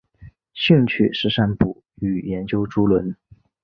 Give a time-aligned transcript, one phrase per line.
[0.55, 3.15] 兴趣是散步与研究竹轮。